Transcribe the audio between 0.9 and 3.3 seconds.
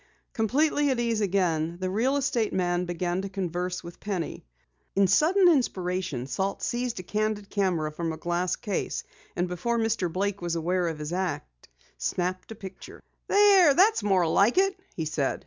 ease again, the real estate man began to